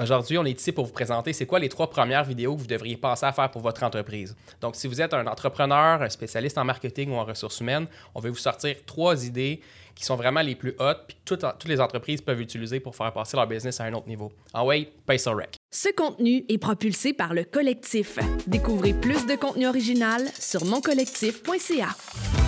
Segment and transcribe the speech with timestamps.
[0.00, 2.66] Aujourd'hui, on est ici pour vous présenter c'est quoi les trois premières vidéos que vous
[2.66, 4.34] devriez passer à faire pour votre entreprise.
[4.60, 8.20] Donc, si vous êtes un entrepreneur, un spécialiste en marketing ou en ressources humaines, on
[8.20, 9.60] va vous sortir trois idées
[9.94, 13.12] qui sont vraiment les plus hautes puis toutes, toutes les entreprises peuvent utiliser pour faire
[13.12, 14.32] passer leur business à un autre niveau.
[14.52, 15.54] En way, paye ça rec.
[15.70, 18.18] Ce contenu est propulsé par le collectif.
[18.48, 22.43] Découvrez plus de contenu original sur moncollectif.ca.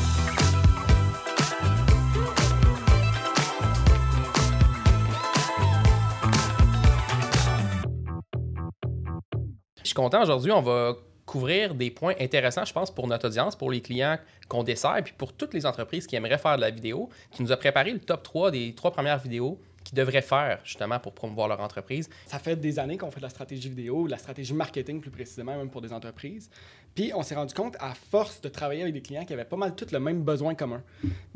[9.96, 13.80] content aujourd'hui, on va couvrir des points intéressants, je pense, pour notre audience, pour les
[13.80, 17.42] clients qu'on dessert, puis pour toutes les entreprises qui aimeraient faire de la vidéo, qui
[17.42, 21.14] nous a préparé le top 3 des trois premières vidéos qu'ils devraient faire justement pour
[21.14, 22.09] promouvoir leur entreprise.
[22.27, 25.56] Ça fait des années qu'on fait de la stratégie vidéo, la stratégie marketing plus précisément,
[25.56, 26.50] même pour des entreprises.
[26.94, 29.56] Puis on s'est rendu compte, à force de travailler avec des clients qui avaient pas
[29.56, 30.83] mal tous le même besoin commun.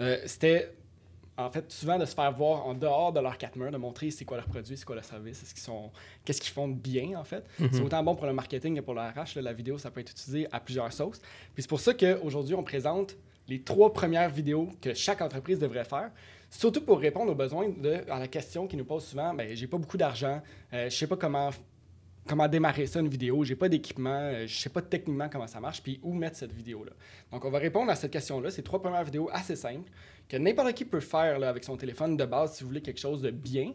[0.01, 0.73] Euh, C'était
[1.41, 4.11] en fait, souvent de se faire voir en dehors de leur quatre murs, de montrer
[4.11, 5.91] c'est quoi leur produit, c'est quoi leur service, ce qu'ils sont,
[6.25, 7.45] qu'est-ce qu'ils font de bien, en fait.
[7.59, 7.69] Mhm.
[7.73, 9.37] C'est autant bon pour le marketing que pour le RH.
[9.37, 11.21] là, la vidéo, ça peut être utilisé à plusieurs sauces.
[11.55, 13.17] Puis c'est pour ça qu'aujourd'hui, on présente
[13.49, 16.11] les trois premières vidéos que chaque entreprise devrait faire.
[16.51, 19.67] Surtout pour répondre aux besoins de, à la question qui nous pose souvent, ben, j'ai
[19.67, 20.41] pas beaucoup d'argent,
[20.73, 21.51] euh, je sais pas comment
[22.31, 25.59] comment démarrer ça une vidéo, j'ai pas d'équipement, euh, je sais pas techniquement comment ça
[25.59, 26.93] marche, puis où mettre cette vidéo-là.
[27.33, 28.51] Donc, on va répondre à cette question-là.
[28.51, 29.91] Ces trois premières vidéos assez simples
[30.29, 33.01] que n'importe qui peut faire là, avec son téléphone de base si vous voulez quelque
[33.01, 33.73] chose de bien.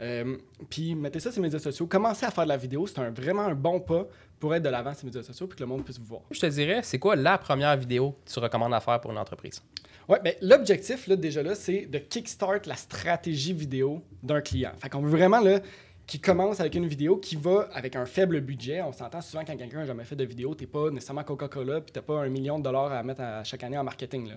[0.00, 0.36] Euh,
[0.70, 1.88] puis mettez ça sur les médias sociaux.
[1.88, 2.86] Commencez à faire de la vidéo.
[2.86, 4.06] C'est un, vraiment un bon pas
[4.38, 6.22] pour être de l'avant sur les médias sociaux puis que le monde puisse vous voir.
[6.30, 9.18] Je te dirais, c'est quoi la première vidéo que tu recommandes à faire pour une
[9.18, 9.60] entreprise?
[10.08, 14.70] Ouais, ben, l'objectif, là, déjà là, c'est de kickstart la stratégie vidéo d'un client.
[14.80, 15.58] Fait qu'on veut vraiment, là,
[16.06, 18.80] qui commence avec une vidéo qui va avec un faible budget.
[18.82, 21.80] On s'entend souvent quand quelqu'un n'a jamais fait de vidéo, tu n'es pas nécessairement Coca-Cola
[21.80, 24.28] puis tu n'as pas un million de dollars à mettre à chaque année en marketing.
[24.28, 24.34] Là.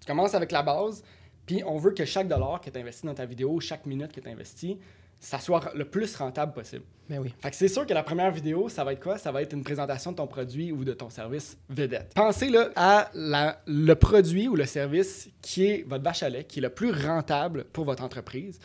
[0.00, 1.04] Tu commences avec la base,
[1.46, 4.20] puis on veut que chaque dollar que tu investis dans ta vidéo, chaque minute que
[4.20, 4.76] tu investis,
[5.20, 6.82] ça soit le plus rentable possible.
[7.08, 7.32] Mais oui.
[7.40, 9.18] Fait que c'est sûr que la première vidéo, ça va être quoi?
[9.18, 12.10] Ça va être une présentation de ton produit ou de ton service vedette.
[12.16, 16.42] Pensez là, à la- le produit ou le service qui est votre vache à lait,
[16.42, 18.58] qui est le plus rentable pour votre entreprise.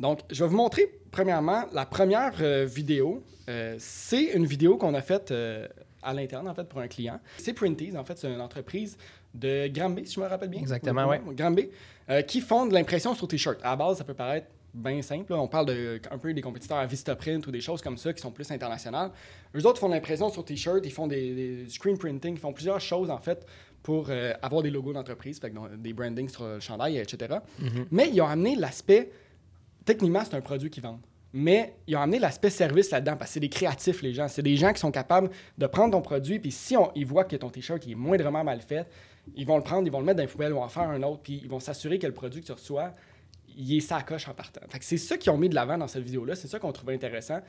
[0.00, 3.22] Donc, je vais vous montrer, premièrement, la première euh, vidéo.
[3.48, 5.68] Euh, c'est une vidéo qu'on a faite euh,
[6.02, 7.20] à l'interne, en fait, pour un client.
[7.38, 8.96] C'est Printies, en fait, c'est une entreprise
[9.34, 10.60] de Granby, si je me rappelle bien.
[10.60, 11.20] Exactement, ouais.
[11.32, 11.68] Granby,
[12.10, 13.58] euh, qui font de l'impression sur T-shirt.
[13.62, 15.32] À la base, ça peut paraître bien simple.
[15.32, 15.38] là.
[15.40, 18.20] On parle de, un peu des compétiteurs à Vistaprint ou des choses comme ça qui
[18.20, 19.10] sont plus internationales.
[19.56, 22.52] Eux autres font de l'impression sur T-shirt, ils font des, des screen printing, ils font
[22.52, 23.46] plusieurs choses, en fait,
[23.82, 24.08] pour
[24.42, 25.38] avoir des logos d'entreprise,
[25.78, 27.36] des brandings sur le chandail, etc.
[27.90, 29.10] Mais ils ont amené l'aspect
[29.84, 31.00] techniquement, c'est un produit qu'ils vendent.
[31.32, 34.28] Mais ils ont amené l'aspect service là-dedans parce que c'est des créatifs, les gens.
[34.28, 37.24] C'est des gens qui sont capables de prendre ton produit, puis si on, ils voient
[37.24, 38.86] que ton t-shirt est moindrement mal fait,
[39.34, 41.02] ils vont le prendre, ils vont le mettre dans les poubelles ou en faire un
[41.02, 42.94] autre, puis ils vont s'assurer que le produit que tu reçois,
[43.56, 44.60] il est sacoche en partant.
[44.80, 47.40] C'est ça qu'ils ont mis de l'avant dans cette vidéo-là, c'est ça qu'on trouvait intéressant.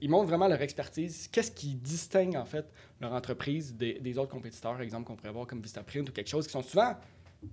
[0.00, 2.66] Ils montrent vraiment leur expertise, qu'est-ce qui distingue en fait
[3.00, 6.52] leur entreprise des, autres compétiteurs, exemple, qu'on pourrait voir comme Vistaprint ou quelque chose qui
[6.52, 6.94] sont souvent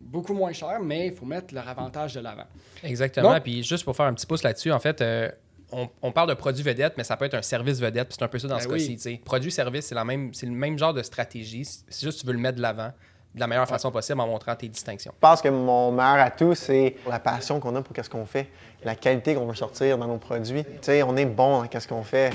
[0.02, 2.46] beaucoup moins chers, mais il faut mettre leur avantage de l'avant.
[2.84, 3.34] Exactement.
[3.34, 5.30] Donc- Puis juste pour faire un petit pouce là-dessus, en fait, euh,
[5.72, 8.08] on, on parle de produit vedette, mais ça peut être un service vedette.
[8.08, 8.96] puis C'est un peu ça dans Ben ce oui.
[8.96, 9.18] cas-ci.
[9.24, 11.64] Produit-service, c'est la même, c'est le même genre de stratégie.
[11.66, 12.92] C'est juste que tu veux le mettre de l'avant
[13.36, 15.12] de la meilleure façon possible en montrant tes distinctions.
[15.16, 18.48] Je pense que mon meilleur atout, c'est la passion qu'on a pour ce qu'on fait,
[18.84, 20.64] la qualité qu'on veut sortir dans nos produits.
[20.64, 22.32] Tu sais, on est bon dans ce qu'on fait.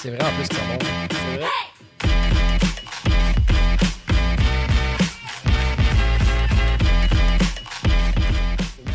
[0.00, 0.86] C'est vrai en plus que c'est bon.
[1.10, 1.46] C'est vrai.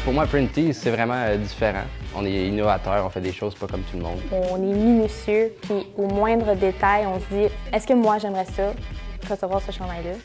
[0.03, 1.85] Pour moi, Printy, c'est vraiment euh, différent.
[2.13, 4.19] On est innovateur, on fait des choses pas comme tout le monde.
[4.33, 8.73] On est minutieux, puis au moindre détail, on se dit est-ce que moi j'aimerais ça,
[9.29, 10.15] recevoir ce chandail-là?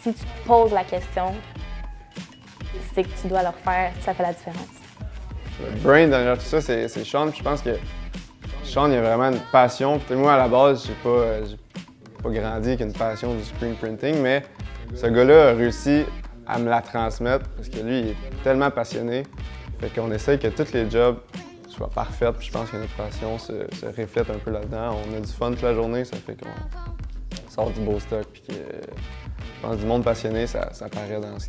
[0.00, 1.34] Si tu te poses la question,
[2.94, 4.68] c'est que tu dois le refaire, ça fait la différence.
[5.60, 7.28] Le brain derrière tout ça, c'est Sean.
[7.28, 7.76] Puis je pense que
[8.64, 9.98] Sean, il a vraiment une passion.
[9.98, 13.44] Puis moi, à la base, j'ai pas, euh, j'ai pas grandi avec une passion du
[13.44, 14.44] screen printing, mais
[14.94, 16.04] ce gars-là a réussi
[16.46, 19.24] à me la transmettre parce que lui, il est tellement passionné.
[19.80, 21.18] Fait qu'on essaye que tous les jobs
[21.68, 22.34] soient parfaits.
[22.36, 24.96] Puis je pense que notre passion se, se reflète un peu là-dedans.
[25.10, 28.26] On a du fun toute la journée, ça fait qu'on sort du beau stock.
[28.32, 31.48] Puis que, je pense du monde passionné, ça, ça paraît dans, ce-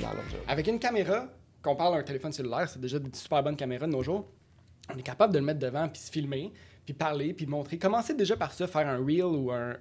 [0.00, 0.40] dans leur job.
[0.48, 1.26] Avec une caméra,
[1.62, 4.26] qu'on parle d'un téléphone cellulaire, c'est déjà des super bonnes caméras de nos jours.
[4.92, 6.52] On est capable de le mettre devant, puis se filmer,
[6.84, 7.78] puis parler, puis montrer.
[7.78, 9.76] Commencez déjà par ça, faire un reel ou un,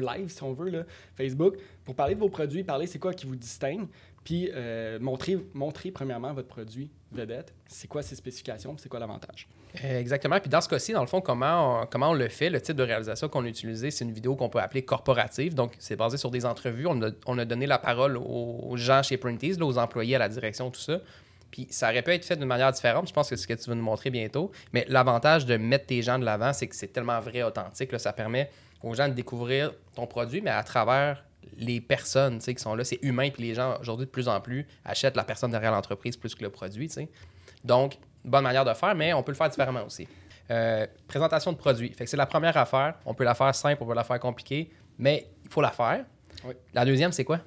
[0.00, 0.84] live, si on veut, là,
[1.16, 3.86] Facebook, pour parler de vos produits, parler c'est quoi qui vous distingue,
[4.24, 9.48] puis euh, montrer, montrer premièrement votre produit vedette, c'est quoi ses spécifications, c'est quoi l'avantage?
[9.82, 10.40] Exactement.
[10.40, 12.76] Puis dans ce cas-ci, dans le fond, comment on, comment on le fait, le type
[12.76, 15.54] de réalisation qu'on a utilisé, c'est une vidéo qu'on peut appeler corporative.
[15.54, 16.86] Donc, c'est basé sur des entrevues.
[16.86, 20.16] On a, on a donné la parole aux, aux gens chez Printies, là, aux employés
[20.16, 21.00] à la direction, tout ça.
[21.50, 23.08] Puis ça aurait pu être fait d'une manière différente.
[23.08, 24.50] Je pense que c'est ce que tu vas nous montrer bientôt.
[24.72, 27.92] Mais l'avantage de mettre tes gens de l'avant, c'est que c'est tellement vrai, authentique.
[27.92, 28.50] Là, ça permet
[28.82, 31.24] aux gens de découvrir ton produit, mais à travers
[31.56, 32.84] les personnes qui sont là.
[32.84, 33.30] C'est humain.
[33.30, 36.42] Puis les gens, aujourd'hui, de plus en plus, achètent la personne derrière l'entreprise plus que
[36.42, 36.88] le produit.
[36.88, 37.08] tu sais.
[37.64, 40.06] Donc, bonne manière de faire, mais on peut le faire différemment aussi.
[40.50, 41.92] Euh, présentation de produit.
[41.92, 42.94] Fait que c'est la première affaire.
[43.04, 46.04] On peut la faire simple, on peut la faire compliquée, mais il faut la faire.
[46.44, 46.54] Oui.
[46.74, 47.40] La deuxième, c'est quoi?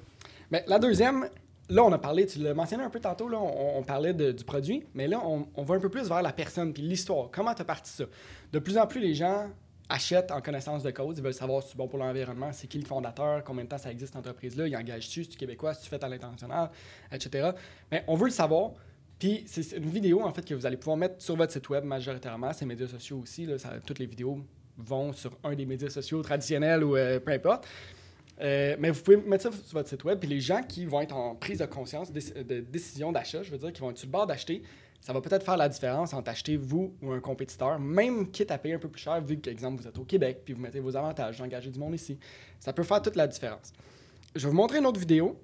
[0.50, 1.28] Mais la deuxième,
[1.68, 4.84] là, on a parlé, tu l'as mentionné un peu tantôt, là, on, parlait du produit,
[4.94, 7.28] mais là, on, va un peu plus vers la personne puis l'histoire.
[7.32, 8.04] Comment tu as parti ça?
[8.52, 9.50] De plus en plus, les gens
[9.88, 11.18] achètent en connaissance de cause.
[11.18, 13.78] Ils veulent savoir si c'est bon pour l'environnement, c'est qui le fondateur, combien de temps
[13.78, 16.70] ça existe, cette entreprise-là, ils engagent-tu, c'est-tu québécois, c'est-tu fait à l'international,
[17.12, 17.50] etc.
[17.90, 18.72] Mais on veut le savoir.
[19.18, 21.84] Puis c'est une vidéo, en fait, que vous allez pouvoir mettre sur votre site web
[21.84, 23.48] majoritairement, ces médias sociaux aussi.
[23.86, 24.40] Toutes les vidéos
[24.76, 27.66] vont sur un des médias sociaux traditionnels ou euh, peu importe.
[28.40, 31.00] Euh, mais vous pouvez mettre ça sur votre site web, puis les gens qui vont
[31.00, 34.08] être en prise de conscience, de, décision d'achat, je veux dire, qui vont être sur
[34.08, 34.62] le bord d'acheter,
[35.00, 38.58] ça va peut-être faire la différence entre acheter vous ou un compétiteur, même quitte à
[38.58, 40.80] payer un peu plus cher, vu que, exemple, vous êtes au Québec, puis vous mettez
[40.80, 42.18] vos avantages, engagez du monde ici.
[42.58, 43.72] Ça peut faire toute la différence.
[44.34, 45.38] Je vais vous montrer une autre vidéo.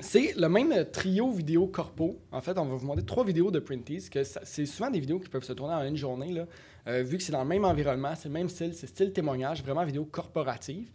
[0.00, 2.20] C'est le même trio vidéo corpo.
[2.30, 5.18] En fait, on va vous montrer trois vidéos de Printies, que c'est souvent des vidéos
[5.18, 6.46] qui peuvent se tourner en une journée, là,
[6.86, 9.60] euh, vu que c'est dans le même environnement, c'est le même style, c'est style témoignage,
[9.60, 10.88] vraiment vidéo corporative.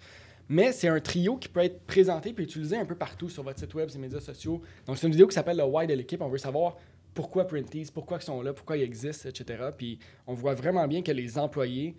[0.47, 3.59] Mais c'est un trio qui peut être présenté et utilisé un peu partout sur votre
[3.59, 4.61] site web, sur les médias sociaux.
[4.85, 6.21] Donc, c'est une vidéo qui s'appelle le Why de l'équipe.
[6.21, 6.77] On veut savoir
[7.13, 9.69] pourquoi Printies, pourquoi ils sont là, pourquoi ils existent, etc.
[9.77, 11.95] Puis on voit vraiment bien que les employés,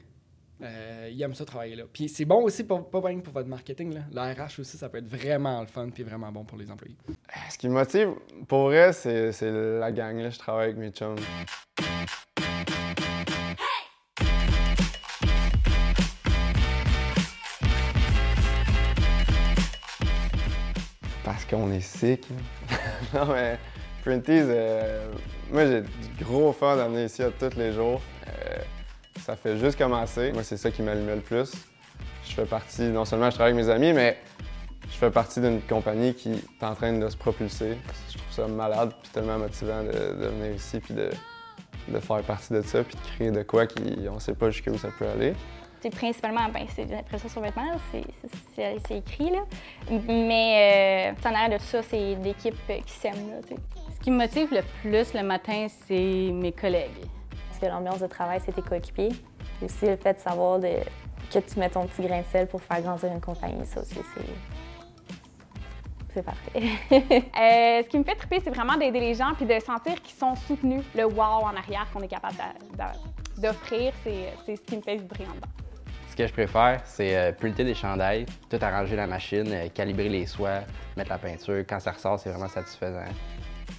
[0.65, 1.85] euh, ils aiment ça travailler là.
[1.93, 3.95] Puis c'est bon aussi, pas bien pour votre marketing.
[3.95, 4.33] Là.
[4.33, 6.97] RH aussi, ça peut être vraiment le fun puis vraiment bon pour les employés.
[7.51, 8.11] Ce qui me motive,
[8.49, 10.19] pour vrai, c'est la gang.
[10.19, 10.31] Là.
[10.31, 11.17] Je travaille avec mes chums.
[21.25, 22.27] Parce qu'on est sick.
[23.15, 23.59] non, mais
[24.05, 25.11] Printies, euh,
[25.51, 28.03] moi, j'ai du gros fun d'amener ici à tous les jours.
[28.27, 28.44] Euh,
[29.25, 30.33] ça fait juste commencer.
[30.33, 31.53] Moi, c'est ça qui m'allumait le plus.
[32.27, 34.19] Je fais partie, non seulement je travaille avec mes amis, mais
[34.91, 37.79] je fais partie d'une compagnie qui est en train de se propulser.
[38.11, 41.11] Je trouve ça malade puis tellement motivant de, de venir ici puis de,
[41.89, 44.77] de faire partie de ça puis de créer de quoi qui on sait pas jusqu'où
[44.79, 45.35] ça peut aller.
[45.81, 49.45] C'est principalement, ben, c'est des impressions sur vêtements, c'est- écrit, là.
[50.09, 52.57] Mais euh, en arrière de ça, c'est l'équipe
[52.87, 53.37] qui s'aime, là.
[53.95, 57.05] Ce qui me motive le plus le matin, c'est mes collègues.
[57.55, 59.11] Parce que l'ambiance de travail, c'est tes coéquipiers.
[59.59, 60.81] Puis aussi le fait de savoir de-
[61.33, 63.95] que tu mets ton petit grain de sel pour faire grandir une compagnie, ça aussi,
[64.15, 64.25] c'est...
[66.13, 66.51] C'est parfait.
[66.93, 70.17] Euh, ce qui me fait triper, c'est vraiment d'aider les gens puis de sentir qu'ils
[70.17, 70.83] sont soutenus.
[70.95, 72.37] Le wow en arrière qu'on est capable
[73.39, 75.49] d'offrir, c'est c'est ce qui me fait vibrer en dedans.
[76.09, 80.09] Ce que je préfère, c'est euh, printer des chandails, tout arranger la machine, euh, calibrer
[80.09, 80.61] les soies,
[80.97, 81.65] mettre la peinture.
[81.69, 83.05] Quand ça ressort, c'est vraiment satisfaisant.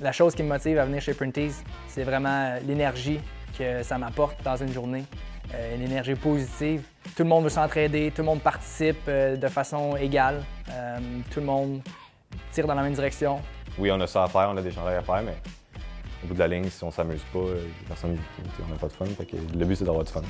[0.01, 3.21] La chose qui me motive à venir chez Printies, c'est vraiment l'énergie
[3.57, 5.03] que ça m'apporte dans une journée.
[5.53, 6.81] Euh, une énergie positive.
[7.15, 10.43] Tout le monde veut s'entraider, tout le monde participe euh, de façon égale.
[10.71, 10.97] Euh,
[11.31, 11.81] tout le monde
[12.51, 13.39] tire dans la même direction.
[13.77, 15.35] Oui, on a ça à faire, on a des chandails à faire, mais
[16.23, 17.39] au bout de la ligne, si on s'amuse pas,
[17.87, 18.17] personne,
[18.67, 19.05] on n'a pas de fun.
[19.05, 20.21] Fait que le but, c'est d'avoir du fun.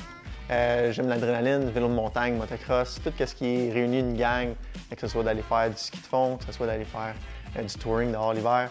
[0.50, 4.50] Euh, J'aime l'adrénaline, vélo de montagne, motocross, tout ce qui réunit une gang,
[4.90, 7.14] que ce soit d'aller faire du ski de fond, que ce soit d'aller faire
[7.56, 8.70] euh, du touring dehors l'hiver.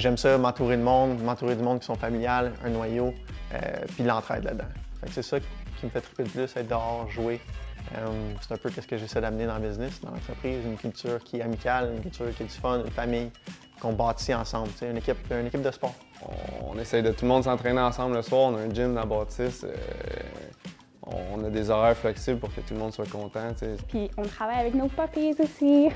[0.00, 3.12] J'aime ça, m'entourer de monde, m'entourer de monde qui sont familiales, un noyau,
[3.52, 3.58] euh,
[3.94, 4.64] puis l'entraide là-dedans.
[5.10, 7.38] C'est ça qui me fait triper le plus, être dehors, jouer.
[7.98, 8.06] Euh,
[8.40, 11.38] c'est un peu ce que j'essaie d'amener dans le business, dans l'entreprise, une culture qui
[11.38, 13.30] est amicale, une culture qui est du fun, une famille
[13.78, 15.94] qu'on bâtit ensemble, une équipe, une équipe de sport.
[16.66, 18.52] On, essaye de tout le monde s'entraîner ensemble le soir.
[18.52, 19.64] On a un gym dans la bâtisse.
[19.64, 19.74] euh,
[21.06, 23.52] on a des horaires flexibles pour que tout le monde soit content.
[23.88, 25.88] Puis on travaille avec nos puppies aussi,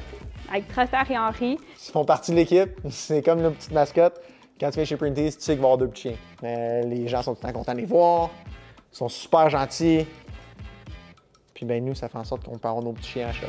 [0.51, 1.59] avec Trustar et Henri.
[1.59, 4.21] Ils font partie de l'équipe, c'est comme nos petites mascottes.
[4.61, 6.17] Quand tu viens chez Printies, tu sais qu'il va avoir deux petits chiens.
[6.43, 8.31] Mais les gens sont tout le temps contents de les voir,
[8.93, 10.07] ils sont super gentils.
[11.55, 13.33] Puis ben nous, ça fait en sorte qu'on peut avoir nos petits chiens à la
[13.33, 13.47] shop.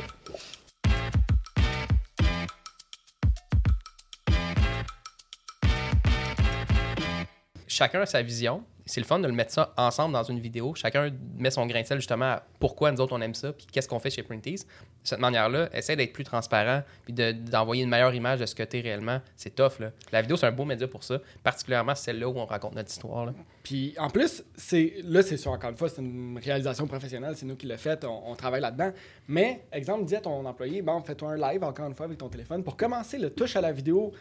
[7.76, 8.64] Chacun a sa vision.
[8.86, 10.74] C'est le fun de le mettre ça ensemble dans une vidéo.
[10.76, 13.66] Chacun met son grain de sel justement à pourquoi nous autres on aime ça, puis
[13.70, 14.54] qu'est-ce qu'on fait chez Printies.
[14.54, 14.60] De
[15.02, 18.62] cette manière-là, essaie d'être plus transparent, puis de- d'envoyer une meilleure image de ce que
[18.62, 19.20] tu es réellement.
[19.36, 19.80] C'est tough.
[19.80, 19.90] Là.
[20.10, 23.30] La vidéo, c'est un beau média pour ça, particulièrement celle-là où on raconte notre histoire.
[23.62, 27.44] Puis en plus, c'est là, c'est sûr, encore une fois, c'est une réalisation professionnelle, c'est
[27.44, 28.92] nous qui l'a fait, on, on travaille là-dedans.
[29.28, 32.28] Mais, exemple, dis à ton employé, bon, fais-toi un live encore une fois avec ton
[32.28, 32.62] téléphone.
[32.62, 34.12] Pour commencer, le touche à la vidéo,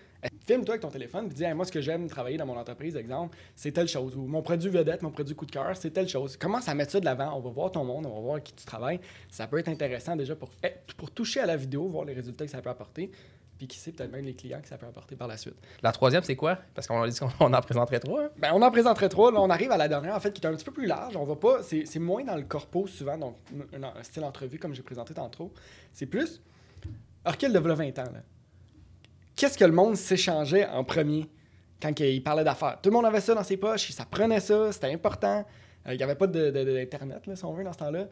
[0.45, 2.95] filme-toi avec ton téléphone, puis dis, Hey, moi, ce que j'aime travailler dans mon entreprise,
[2.95, 4.15] exemple, c'est telle chose.
[4.15, 6.37] Ou mon produit vedette, mon produit coup de cœur, c'est telle chose.
[6.37, 8.45] Commence à mettre ça de l'avant, on va voir ton monde, on va voir avec
[8.45, 8.99] qui tu travailles.
[9.29, 12.45] Ça peut être intéressant déjà pour, eh, pour toucher à la vidéo, voir les résultats
[12.45, 13.11] que ça peut apporter.
[13.57, 15.55] puis qui sait peut-être même les clients que ça peut apporter par la suite.
[15.81, 16.59] La troisième, c'est quoi?
[16.73, 18.23] Parce qu'on a dit qu'on en présenterait trois.
[18.25, 18.29] hein?
[18.37, 19.31] Ben, on en présenterait trois.
[19.31, 21.15] Là, on arrive à la dernière, en fait, qui est un petit peu plus large.
[21.15, 21.63] On va pas.
[21.63, 23.37] C'est c'est moins dans le corpo souvent, donc
[23.73, 25.53] un, un style entrevue comme j'ai présenté tantôt.
[25.93, 26.41] C'est plus.
[27.25, 28.11] Recul de v'là 20 ans.
[28.13, 28.19] là.
[29.35, 31.29] Qu'est-ce que le monde s'échangeait en premier
[31.81, 32.77] quand il parlait d'affaires?
[32.81, 35.45] Tout le monde avait ça dans ses poches, ça prenait ça, c'était important.
[35.87, 37.77] Euh, Il n'y avait pas de- de- de- d'Internet, là, si on veut, dans ce
[37.79, 38.05] temps-là.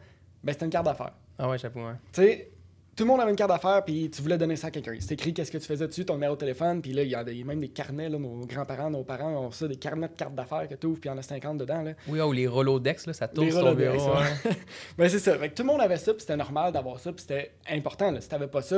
[0.44, 1.14] Ben, c'était une carte d'affaires.
[1.40, 1.80] Ah ouais, j'avoue.
[1.80, 1.94] Ouais.
[2.12, 2.52] Tu sais,
[2.96, 4.94] tout le monde avait une carte d'affaires, puis tu voulais donner ça à quelqu'un.
[5.00, 7.16] C'est écrit qu'est-ce que tu faisais dessus, ton numéro de téléphone, puis là, il y
[7.16, 10.14] a des- même des carnets, là, nos grands-parents, nos parents ont ça, des carnets de
[10.14, 11.82] cartes d'affaires que tu ouvres, puis il y en a 50 dedans.
[11.82, 11.94] Là.
[12.08, 14.12] Oui, oh, les Rolodex, là, ça tourne sur Rolodex, bureau.
[14.18, 14.22] ouais.
[14.46, 14.52] ouais.
[14.98, 15.36] ben, c'est ça.
[15.40, 18.12] Fait que tout le monde avait ça, puis c'était normal d'avoir ça, puis c'était important.
[18.12, 18.22] Là.
[18.22, 18.76] Si t'avais pas ça,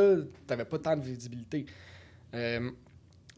[0.47, 1.65] t'avais pas tant de visibilité.
[2.35, 2.69] Euh,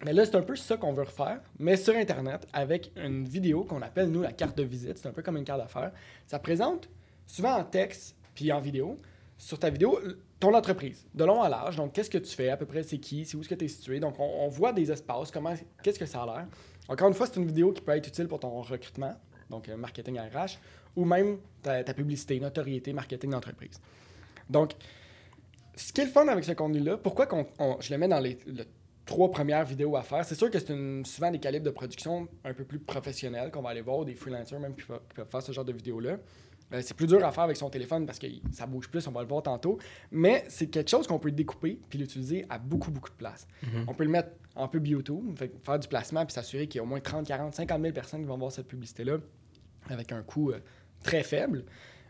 [0.06, 3.63] mais là, c'est un peu ça qu'on veut refaire, mais sur Internet, avec une vidéo
[3.63, 4.98] qu'on appelle, nous, la carte de visite.
[4.98, 5.92] C'est un peu comme une carte d'affaires.
[6.27, 6.89] Ça présente,
[7.25, 8.98] souvent en texte, puis en vidéo,
[9.38, 10.00] sur ta vidéo,
[10.39, 11.77] ton entreprise, de long à large.
[11.77, 13.66] Donc, qu'est-ce que tu fais, à peu près, c'est qui, c'est où est-ce que tu
[13.66, 14.00] es situé?
[14.00, 16.48] Donc, on, voit des espaces, comment, qu'est-ce que ça a l'air.
[16.88, 19.16] Encore une fois, c'est une vidéo qui peut être utile pour ton recrutement,
[19.50, 20.60] donc euh, marketing RH,
[20.96, 23.82] ou même ta, publicité, notoriété, marketing d'entreprise.
[24.50, 24.74] Donc,
[25.75, 28.20] ce qui est le fun avec ce contenu-là, pourquoi qu'on- on- je le mets dans
[28.20, 28.63] les le
[29.07, 32.27] trois premières vidéos à faire, c'est sûr que c'est une- souvent des calibres de production
[32.43, 35.29] un peu plus professionnels qu'on va aller voir, des freelancers même qui peuvent, qui peuvent
[35.29, 36.17] faire ce genre de vidéos-là.
[36.73, 39.11] Euh, c'est plus dur à faire avec son téléphone parce que ça bouge plus, on
[39.11, 39.77] va le voir tantôt.
[40.11, 43.47] Mais c'est quelque chose qu'on peut découper puis l'utiliser à beaucoup, beaucoup de places.
[43.63, 43.85] Mhm.
[43.87, 46.81] On peut le mettre en pub YouTube, fait faire du placement puis s'assurer qu'il y
[46.81, 49.17] a au moins 30, 40, 50 000 personnes qui vont voir cette publicité-là
[49.89, 50.59] avec un coût euh,
[51.03, 51.63] très faible.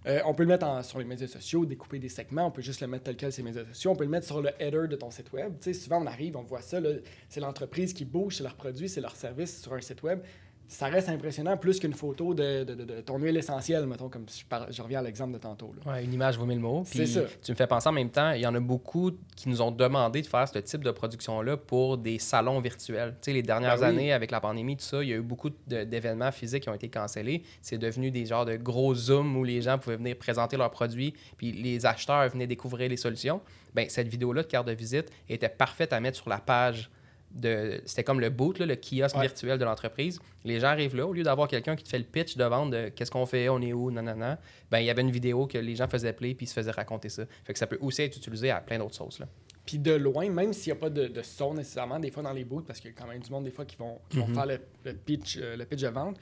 [0.07, 2.79] Euh, on peut le mettre sur les médias sociaux, découper des segments, on peut juste
[2.79, 4.87] le mettre tel quel sur les médias sociaux, on peut le mettre sur le header
[4.87, 5.53] de ton site web.
[5.59, 6.79] Tu sais, souvent, on arrive, on voit ça,
[7.27, 10.21] c'est l'entreprise qui bouge, c'est leur produit, c'est leur service sur un site web.
[10.69, 14.25] Ça reste impressionnant plus qu'une photo de, de- de- de ton huile essentielle, mettons, comme
[14.27, 15.73] je, par- je reviens à l'exemple de tantôt.
[15.85, 15.93] là.
[15.93, 16.83] Ouais, une image vaut mille mots.
[16.85, 17.21] C'est Puis ça.
[17.41, 19.71] tu me fais penser en même temps, il y en a beaucoup qui nous ont
[19.71, 23.11] demandé de faire ce type de production-là pour des salons virtuels.
[23.21, 23.95] Tu sais, les dernières Ben oui.
[23.95, 26.73] années, avec la pandémie, tout ça, il y a eu beaucoup d'événements physiques qui ont
[26.73, 27.43] été cancellés.
[27.61, 31.13] C'est devenu des genres de gros Zooms où les gens pouvaient venir présenter leurs produits,
[31.37, 33.39] puis les acheteurs venaient découvrir les solutions.
[33.73, 36.89] Ben, cette vidéo-là de carte de visite était parfaite à mettre sur la page
[37.31, 39.23] de c'était comme le boot là, le kiosque Ouais.
[39.23, 42.05] virtuel de l'entreprise les gens arrivent là au lieu d'avoir quelqu'un qui te fait le
[42.05, 44.39] pitch de vente de qu'est-ce qu'on fait on est où nanana
[44.71, 46.71] ben il y avait une vidéo que les gens faisaient play puis ils se faisaient
[46.71, 49.27] raconter ça fait que ça peut aussi être utilisé à plein d'autres sauces là
[49.65, 52.31] Puis de loin, même s'il n'y a pas de, de son nécessairement, des fois dans
[52.31, 54.17] les booths, parce qu'il y a quand même du monde des fois qui vont, qui
[54.19, 54.33] vont Mhm.
[54.35, 56.17] faire le, le pitch, euh, le pitch de vente,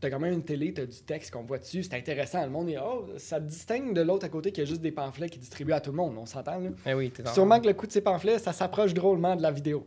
[0.00, 2.42] tu as quand même une télé, tu as du texte qu'on voit dessus, c'est intéressant.
[2.44, 4.92] Le monde est, oh, ça te distingue de l'autre à côté qui a juste des
[4.92, 6.70] pamphlets qui distribuent à tout le monde, on s'entend là?
[6.86, 9.84] eh oui Sûrement que le coût de ces pamphlets, ça s'approche drôlement de la vidéo.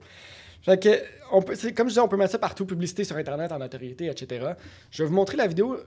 [0.61, 0.89] Fait que,
[1.31, 4.07] on peut, comme je disais, on peut mettre ça partout, publicité sur Internet, en notoriété,
[4.07, 4.53] etc.
[4.91, 5.77] Je vais vous montrer la vidéo,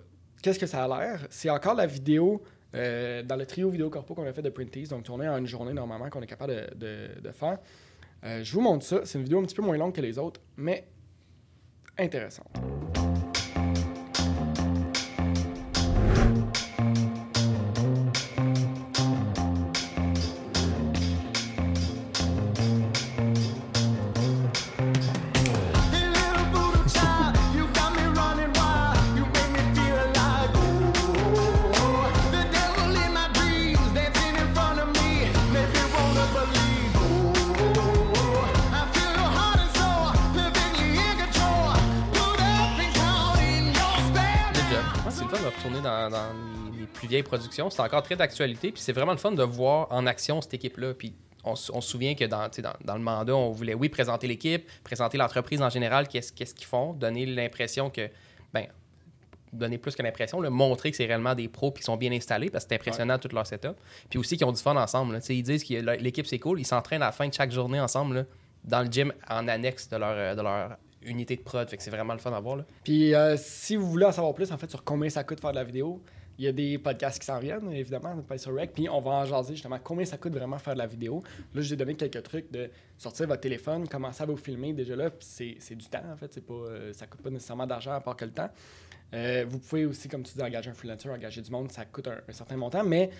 [0.43, 1.27] qu'est-ce que ça a l'air.
[1.31, 2.43] C'est encore la vidéo
[2.75, 5.47] euh, dans le trio vidéo corpo qu'on a fait de Printies, donc tourné en une
[5.47, 7.59] journée normalement qu'on est capable de, de- de faire.
[8.25, 9.01] Euh, je vous montre ça.
[9.05, 10.85] C'est une vidéo un petit peu moins longue que les autres, mais
[11.99, 12.49] intéressante.
[46.11, 46.33] Dans, dans
[46.73, 47.71] les, les plus vieilles productions.
[47.71, 48.73] C'est encore très d'actualité.
[48.73, 50.95] Puis c'est vraiment le fun de voir en action cette équipe-là.
[50.95, 52.49] Puis on, se souvient que dans,
[52.95, 57.27] le mandat, on voulait, oui, présenter l'équipe, présenter l'entreprise en général, qu'est-ce qu'ils font, donner
[57.27, 58.09] l'impression que,
[58.53, 58.67] ben,
[59.53, 62.65] donner plus que l'impression, montrer que c'est réellement des pros qui sont bien installés parce
[62.65, 63.77] que c'est impressionnant tout leur setup.
[64.11, 65.15] Puis aussi qu'ils ont du fun ensemble.
[65.15, 65.21] là.
[65.29, 68.17] Ils disent que l'équipe c'est cool, ils s'entraînent à la fin de chaque journée ensemble
[68.17, 68.25] là,
[68.65, 71.69] dans le gym en annexe de leur, euh, de leur unité de prod.
[71.79, 72.57] C'est vraiment le fun à voir.
[72.57, 72.67] Là.
[72.83, 75.51] Puis euh, si vous voulez en savoir plus en fait sur combien ça coûte faire
[75.51, 76.01] de la vidéo,
[76.39, 78.73] il y a des podcasts qui s'en viennent, évidemment, pas sur Rec.
[78.75, 81.23] Puis on va en jaser justement combien ça coûte vraiment faire de la vidéo.
[81.55, 84.73] Là, je vous ai donné quelques trucs de sortir votre téléphone, commencer à vous filmer
[84.73, 85.11] déjà là.
[85.11, 88.01] Puis c'est, du temps en fait, c'est pas, euh, ça coûte pas nécessairement d'argent à
[88.01, 88.51] part que le temps.
[89.13, 92.09] Euh, vous pouvez aussi, comme tu dis, engager un freelancer, engager du monde, ça coûte
[92.09, 93.11] un, certain montant, mais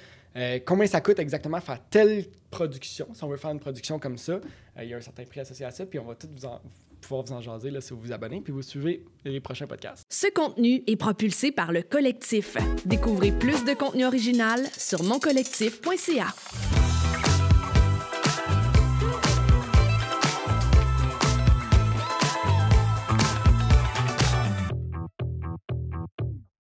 [0.67, 4.41] combien ça coûte exactement faire telle production, si on veut faire une production comme ça,
[4.83, 6.61] il y a un certain prix associé à ça, puis on va tout vous en-
[7.07, 10.05] pouvoir vous en jaser là, si vous vous abonnez, puis vous suivez les prochains podcasts.
[10.11, 12.57] Ce contenu est propulsé par le collectif.
[12.85, 16.27] Découvrez plus de contenu original sur moncollectif.ca.